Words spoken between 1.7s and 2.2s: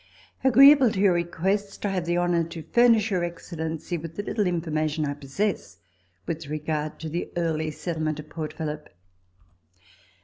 I have the